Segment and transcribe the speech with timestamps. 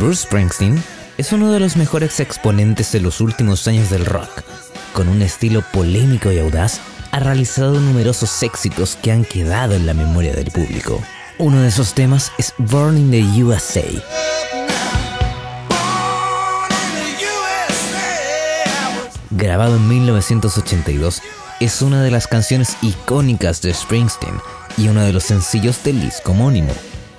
[0.00, 0.82] Bruce Springsteen
[1.18, 4.30] es uno de los mejores exponentes de los últimos años del rock.
[4.94, 9.92] Con un estilo polémico y audaz, ha realizado numerosos éxitos que han quedado en la
[9.92, 11.02] memoria del público.
[11.36, 13.84] Uno de esos temas es Born in the USA.
[19.28, 21.20] Grabado en 1982,
[21.60, 24.40] es una de las canciones icónicas de Springsteen
[24.78, 26.72] y uno de los sencillos del disco homónimo.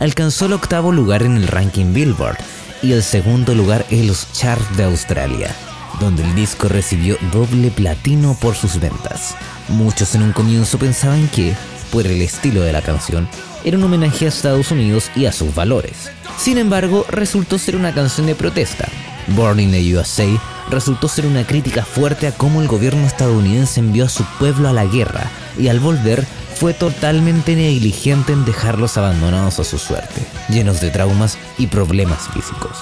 [0.00, 2.36] Alcanzó el octavo lugar en el ranking Billboard
[2.84, 5.56] y el segundo lugar en los charts de Australia,
[6.00, 9.34] donde el disco recibió doble platino por sus ventas.
[9.68, 11.54] Muchos en un comienzo pensaban que,
[11.90, 13.26] por el estilo de la canción,
[13.64, 16.10] era un homenaje a Estados Unidos y a sus valores.
[16.36, 18.86] Sin embargo, resultó ser una canción de protesta.
[19.28, 20.26] Born in the USA
[20.70, 24.74] resultó ser una crítica fuerte a cómo el gobierno estadounidense envió a su pueblo a
[24.74, 30.80] la guerra y al volver fue totalmente negligente en dejarlos abandonados a su suerte, llenos
[30.80, 32.78] de traumas y problemas físicos.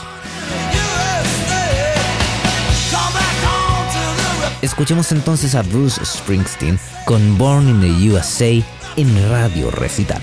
[4.60, 8.64] Escuchemos entonces a Bruce Springsteen con Born in the USA
[8.96, 10.22] en Radio Recital.